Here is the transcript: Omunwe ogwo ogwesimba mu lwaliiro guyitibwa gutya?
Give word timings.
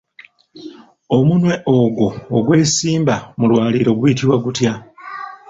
Omunwe 1.17 1.53
ogwo 1.77 2.07
ogwesimba 2.37 3.15
mu 3.39 3.45
lwaliiro 3.51 3.91
guyitibwa 3.99 4.37
gutya? 4.43 4.71